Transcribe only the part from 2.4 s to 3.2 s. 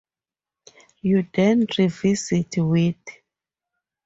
Wit.